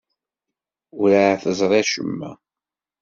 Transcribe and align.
Werɛad 0.99 1.39
teẓri 1.43 1.77
acemma. 1.81 2.31